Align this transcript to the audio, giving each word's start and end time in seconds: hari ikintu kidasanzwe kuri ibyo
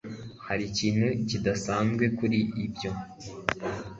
hari 0.47 0.63
ikintu 0.71 1.07
kidasanzwe 1.27 2.05
kuri 2.17 2.39
ibyo 2.65 2.91